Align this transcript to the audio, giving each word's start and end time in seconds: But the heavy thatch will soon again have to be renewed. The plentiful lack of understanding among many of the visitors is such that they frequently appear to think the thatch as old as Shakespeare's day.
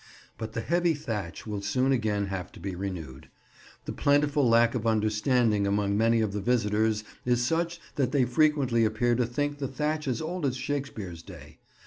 But 0.39 0.53
the 0.53 0.61
heavy 0.61 0.95
thatch 0.95 1.45
will 1.45 1.61
soon 1.61 1.91
again 1.91 2.25
have 2.25 2.51
to 2.53 2.59
be 2.59 2.73
renewed. 2.73 3.29
The 3.85 3.91
plentiful 3.93 4.49
lack 4.49 4.73
of 4.73 4.87
understanding 4.87 5.67
among 5.67 5.95
many 5.95 6.21
of 6.21 6.33
the 6.33 6.41
visitors 6.41 7.03
is 7.23 7.45
such 7.45 7.79
that 7.97 8.11
they 8.11 8.25
frequently 8.25 8.83
appear 8.83 9.13
to 9.13 9.27
think 9.27 9.59
the 9.59 9.67
thatch 9.67 10.07
as 10.07 10.19
old 10.19 10.47
as 10.47 10.57
Shakespeare's 10.57 11.21
day. 11.21 11.59